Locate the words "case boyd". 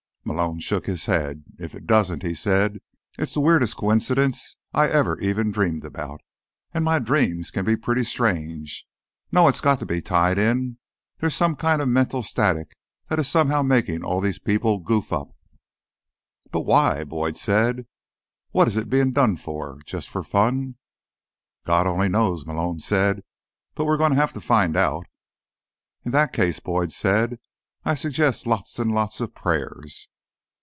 26.31-26.91